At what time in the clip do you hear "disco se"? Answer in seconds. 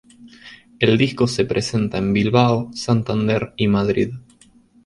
0.97-1.45